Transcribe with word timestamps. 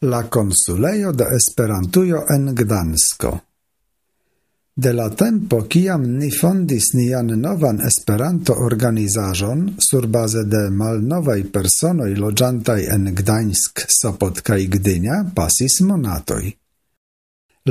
la 0.00 0.28
consuleio 0.28 1.12
de 1.12 1.24
Esperantujo 1.36 2.24
en 2.34 2.54
Gdansko. 2.54 3.40
De 4.74 4.92
la 4.92 5.10
tempo 5.10 5.66
kiam 5.68 6.06
ni 6.18 6.30
fondis 6.32 6.94
nian 6.94 7.26
novan 7.40 7.82
Esperanto 7.84 8.54
organizajon 8.64 9.74
sur 9.78 10.06
base 10.06 10.44
de 10.44 10.70
malnovaj 10.70 11.42
personoj 11.52 12.14
loĝantaj 12.16 12.78
en 12.94 13.10
Gdańsk, 13.14 13.84
Sopot 14.00 14.40
kaj 14.40 14.66
Gdynia 14.72 15.20
pasis 15.34 15.80
monatoj. 15.84 16.48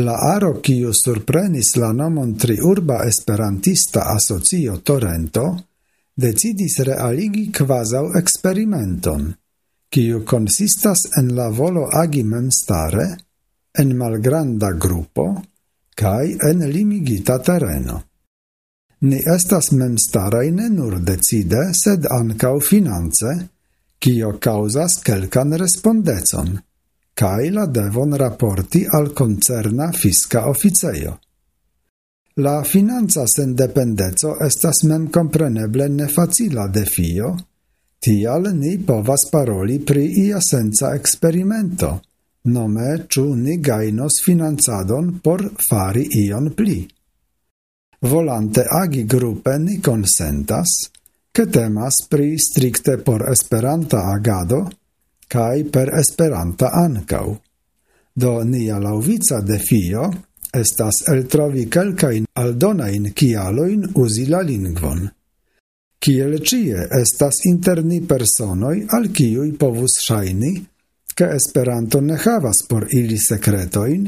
La 0.06 0.20
aro 0.36 0.54
kiu 0.62 0.94
surprenis 0.94 1.74
la 1.82 1.92
nomon 1.94 2.38
Triurba 2.38 3.02
Esperantista 3.10 4.06
Asocio 4.14 4.78
Torento 4.86 5.50
decidis 6.16 6.78
realigi 6.86 7.50
kvazaŭ 7.52 8.06
eksperimenton– 8.22 9.32
quiu 9.90 10.24
consistas 10.24 11.08
en 11.18 11.34
la 11.36 11.50
volo 11.50 11.88
agi 11.90 12.24
memstare, 12.24 13.08
en 13.74 13.96
malgranda 13.98 14.72
gruppo, 14.72 15.26
cae 15.96 16.38
en 16.50 16.62
limigita 16.70 17.40
terreno. 17.40 18.04
Ni 19.02 19.18
estas 19.36 19.72
memstarai 19.72 20.52
ne 20.52 20.68
nur 20.70 21.00
decide, 21.00 21.70
sed 21.74 22.06
ancau 22.06 22.60
finance, 22.60 23.32
kio 23.98 24.36
causas 24.38 25.00
quelcan 25.04 25.56
respondecon, 25.58 26.52
cae 27.14 27.50
la 27.52 27.66
devon 27.66 28.16
rapporti 28.16 28.86
al 28.86 29.12
concerna 29.14 29.92
fisca 29.92 30.48
officeio. 30.50 31.18
La 32.40 32.64
finanza 32.64 33.26
sendependezo 33.28 34.38
estas 34.46 34.84
mem 34.88 35.10
compreneble 35.12 35.90
nefacila 35.90 36.68
defio, 36.68 37.34
Tial 38.00 38.48
ni 38.56 38.78
povas 38.80 39.28
paroli 39.32 39.80
pri 39.84 40.06
ia 40.24 40.40
senza 40.40 40.94
experimento, 40.96 41.90
nome 42.48 42.94
ĉu 43.12 43.26
ni 43.36 43.58
gainos 43.60 44.22
financadon 44.26 45.20
por 45.24 45.44
fari 45.68 46.06
ion 46.24 46.54
pli. 46.56 46.80
Volante 48.02 48.64
agi 48.64 49.04
grupe 49.04 49.58
ni 49.60 49.82
consentas, 49.82 50.78
che 51.32 51.46
temas 51.48 52.08
pri 52.08 52.38
stricte 52.38 52.98
por 52.98 53.28
Esperanta 53.30 54.06
agado, 54.16 54.72
cae 55.28 55.66
per 55.66 55.92
Esperanta 55.94 56.72
ancau. 56.72 57.36
Do 58.16 58.44
nia 58.44 58.80
lauvica 58.80 59.42
defio 59.42 60.08
estas 60.52 61.04
eltrovi 61.08 61.68
calcain 61.68 62.26
aldonain 62.34 63.12
kialoin 63.14 63.86
usi 63.94 64.26
la 64.28 64.42
lingvon 64.42 65.19
kiel 66.00 66.40
cie 66.44 66.88
estas 67.02 67.44
interni 67.46 68.02
personoj, 68.08 68.76
al 68.96 69.10
kiui 69.14 69.52
povus 69.60 70.00
ŝajni, 70.08 70.54
ke 71.16 71.28
Esperanto 71.36 72.00
ne 72.02 72.16
havas 72.16 72.64
por 72.70 72.88
ili 72.96 73.18
secretoin, 73.20 74.08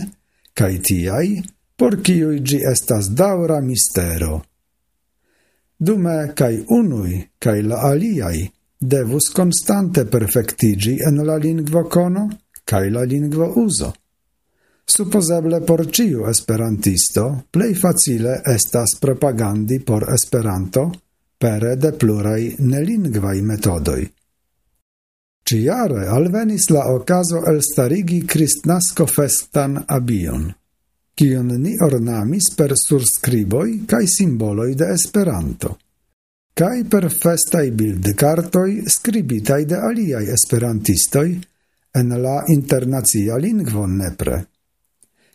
kaj 0.55 0.71
tiaj, 0.87 1.27
por 1.75 1.99
kiuj 1.99 2.39
gi 2.47 2.61
estas 2.71 3.11
daura 3.11 3.59
mistero. 3.61 4.39
Dume 5.77 6.31
kai 6.37 6.61
unui, 6.69 7.19
kaj 7.39 7.57
la 7.67 7.81
aliai, 7.89 8.45
devus 8.79 9.31
konstante 9.35 10.05
perfectigi 10.05 10.99
en 11.07 11.19
la 11.25 11.35
lingvo 11.37 11.83
kono 11.89 12.29
kaj 12.65 12.89
la 12.89 13.03
lingvo 13.03 13.51
uzo. 13.65 13.91
Supposeble 14.91 15.61
por 15.65 15.85
ciu 15.91 16.25
esperantisto 16.29 17.25
plej 17.51 17.75
facile 17.79 18.41
estas 18.45 18.97
propagandi 19.01 19.79
por 19.79 20.07
Esperanto– 20.13 20.89
pere 21.41 21.75
de 21.75 21.91
pluraj 21.97 22.41
nelingvaj 22.59 23.37
metodoj. 23.41 24.01
Ĉiare 25.51 26.05
alvenis 26.15 26.69
la 26.69 26.85
ocaso 26.93 27.41
el 27.49 27.59
starigi 27.65 28.21
Christnasco 28.29 29.07
festan 29.09 29.79
abion, 29.97 30.45
cion 31.17 31.49
ni 31.63 31.73
ornamis 31.81 32.51
per 32.57 32.75
surscriboi 32.77 33.81
cae 33.89 34.07
simboloi 34.07 34.75
de 34.77 34.91
Esperanto, 34.93 35.73
cae 36.53 36.85
per 36.85 37.09
festai 37.09 37.71
bildcartoi 37.81 38.83
scribitai 38.95 39.65
de 39.65 39.81
aliaj 39.89 40.23
esperantistoi 40.37 41.35
en 41.97 42.15
la 42.21 42.37
internacia 42.47 43.37
lingvo 43.37 43.85
nepre. 43.89 44.45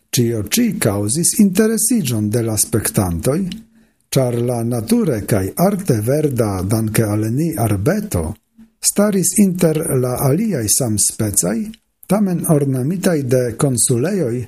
Cio 0.09 0.47
ci 0.47 0.77
causis 0.79 1.37
interesigion 1.43 2.29
de 2.29 2.41
la 2.41 2.55
spectantoi, 2.57 3.66
char 4.09 4.35
la 4.35 4.63
nature 4.63 5.25
cae 5.25 5.53
arte 5.55 6.01
verda 6.01 6.61
danke 6.61 7.03
al 7.03 7.31
ni 7.31 7.55
arbeto 7.55 8.35
staris 8.79 9.37
inter 9.37 9.77
la 10.01 10.15
aliai 10.29 10.67
samspecai, 10.69 11.69
tamen 12.07 12.45
ornamitai 12.49 13.23
de 13.23 13.41
consuleioi 13.61 14.45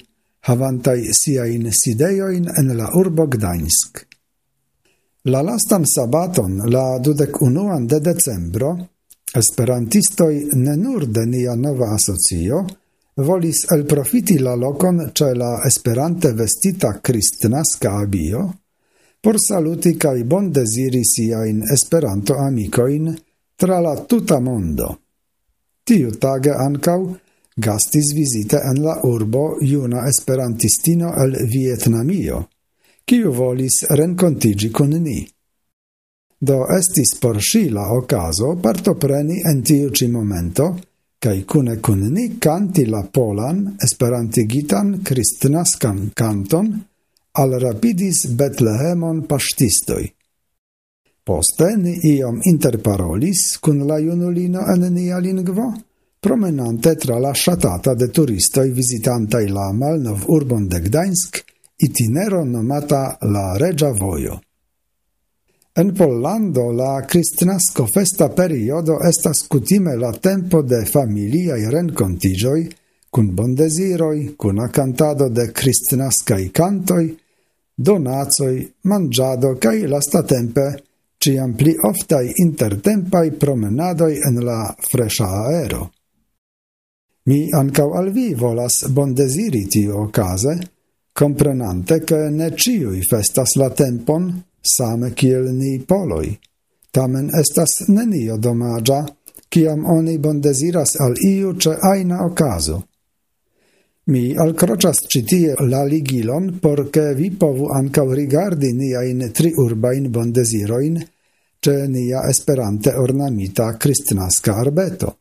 havantai 0.47 1.01
siain 1.13 1.67
sideioin 1.71 2.45
en 2.59 2.77
la 2.77 2.87
urbo 2.95 3.27
Gdańsk. 3.27 4.05
La 5.31 5.41
lastan 5.43 5.83
sabaton, 5.85 6.61
la 6.73 6.99
dudek 7.03 7.41
unuan 7.41 7.87
de 7.87 7.99
decembro, 7.99 8.71
esperantistoi 9.35 10.47
ne 10.55 10.75
nur 10.75 11.05
de 11.05 11.25
nia 11.25 11.55
nova 11.55 11.91
asocio, 11.97 12.63
volis 13.27 13.65
elprofiti 13.75 14.39
la 14.39 14.55
lokon 14.55 15.11
ce 15.13 15.33
la 15.35 15.59
esperante 15.67 16.31
vestita 16.33 16.93
kristnaska 17.03 17.91
abio, 17.99 18.45
por 19.21 19.35
saluti 19.37 19.97
cae 19.97 20.23
bon 20.23 20.51
desiri 20.51 21.03
siain 21.03 21.63
esperanto 21.75 22.35
amicoin 22.37 23.15
tra 23.55 23.79
la 23.79 23.95
tuta 24.05 24.39
mondo. 24.39 24.99
Tiu 25.83 26.11
tage 26.17 26.51
ancau 26.51 27.17
gastis 27.55 28.13
visite 28.13 28.61
en 28.63 28.83
la 28.83 28.99
urbo 29.03 29.57
iuna 29.61 30.07
esperantistino 30.07 31.11
el 31.23 31.35
Vietnamio, 31.51 32.47
kiu 33.03 33.33
volis 33.33 33.83
rencontigi 33.89 34.69
con 34.71 34.89
ni. 34.89 35.27
Do 36.39 36.63
estis 36.71 37.17
por 37.19 37.41
si 37.43 37.67
la 37.69 37.91
ocaso 37.91 38.55
partopreni 38.63 39.41
en 39.43 39.61
tiu 39.61 39.89
ci 39.91 40.07
momento, 40.07 40.79
cae 41.19 41.43
cune 41.43 41.79
kun 41.83 42.05
ni 42.13 42.37
canti 42.39 42.85
la 42.85 43.03
polan 43.03 43.75
esperantigitan 43.83 45.01
cristnascan 45.03 46.11
canton, 46.15 46.69
alrapidis 47.37 48.25
Betlehemon 48.37 49.25
paŝtistoj. 49.27 50.03
Poste 51.23 51.75
ni 51.77 51.93
iom 52.15 52.39
interparolis 52.51 53.59
cun 53.61 53.85
la 53.87 53.99
junulino 54.01 54.63
en 54.73 54.87
nia 54.93 55.19
lingvo, 55.21 55.67
promenante 56.19 56.95
tra 56.95 57.19
la 57.19 57.33
shatata 57.33 57.93
de 57.93 58.09
turistoi 58.09 58.71
visitantai 58.71 59.47
la 59.47 59.71
malnovurbon 59.71 60.67
de 60.67 60.79
Gdańsk, 60.87 61.43
itinero 61.77 62.43
nomata 62.45 63.17
la 63.21 63.57
Regia 63.57 63.91
Vojo. 63.93 64.39
En 65.79 65.93
Pollando 65.95 66.71
la 66.71 67.05
kristnasko 67.07 67.85
festa 67.93 68.27
periodo 68.35 68.97
estas 69.05 69.45
kutime 69.47 69.95
la 69.95 70.11
tempo 70.11 70.61
de 70.61 70.81
familiaj 70.85 71.61
renkontiĝoj 71.71 72.59
kun 73.09 73.35
bondeziroj, 73.35 74.35
cun 74.37 74.59
akantado 74.59 75.29
de 75.29 75.51
cristinascai 75.51 76.49
cantoi, 76.49 77.17
donazoi, 77.75 78.73
mangiado, 78.83 79.55
cae 79.57 79.87
lasta 79.87 80.23
tempe, 80.23 80.83
ciam 81.17 81.53
pli 81.55 81.73
oftai 81.83 82.31
intertempai 82.35 83.31
promenadoi 83.31 84.19
en 84.27 84.43
la 84.43 84.75
fresha 84.77 85.29
aero. 85.47 85.91
Mi 87.25 87.47
ancau 87.51 87.93
al 87.93 88.11
vi 88.11 88.33
volas 88.33 88.87
bondeziri 88.89 89.67
tiu 89.67 89.97
ocase, 89.97 90.53
comprenante 91.11 92.03
che 92.03 92.29
ne 92.29 92.55
ciui 92.55 93.01
festas 93.03 93.55
la 93.55 93.69
tempon 93.69 94.43
same 94.61 95.13
kiel 95.13 95.51
ni 95.53 95.79
poloi. 95.79 96.39
Tamen 96.91 97.29
estas 97.33 97.87
nenio 97.87 98.37
domagia, 98.37 99.05
ciam 99.49 99.85
oni 99.85 100.17
bondesiras 100.17 100.95
al 100.99 101.15
iu 101.21 101.55
ce 101.57 101.77
aina 101.81 102.23
ocaso. 102.25 102.83
Mi 104.09 104.35
alcrochas 104.35 105.03
citie 105.07 105.53
la 105.69 105.83
ligilon, 105.85 106.57
porce 106.59 107.13
vi 107.13 107.29
povu 107.29 107.67
ancau 107.69 108.07
rigardi 108.17 108.71
niain 108.73 109.19
tri 109.31 109.51
urbain 109.53 110.07
bondesiroin, 110.09 110.95
ce 111.61 111.75
nia 111.87 112.23
esperante 112.25 112.95
ornamita 112.97 113.67
cristnasca 113.77 114.55
arbeto, 114.63 115.11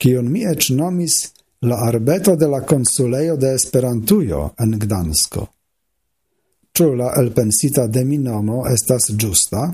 cion 0.00 0.30
mi 0.32 0.40
ec 0.48 0.70
nomis 0.72 1.18
la 1.68 1.76
arbeto 1.84 2.34
de 2.34 2.48
la 2.48 2.62
consuleio 2.62 3.36
de 3.36 3.52
Esperantujo 3.58 4.54
en 4.56 4.72
Gdansko. 4.78 5.44
Ĉu 6.72 6.88
la 6.96 7.12
elpensita 7.20 7.86
de 7.86 8.06
mi 8.08 8.16
nomo 8.18 8.64
estas 8.72 9.12
giusta? 9.12 9.68